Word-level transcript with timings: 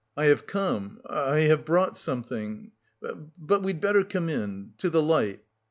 "I 0.17 0.25
have 0.25 0.47
come... 0.47 0.99
I 1.05 1.41
have 1.41 1.63
brought 1.63 1.95
something... 1.95 2.71
but 3.37 3.61
we'd 3.61 3.79
better 3.79 4.03
come 4.03 4.29
in... 4.29 4.73
to 4.79 4.89
the 4.89 4.99
light...." 4.99 5.43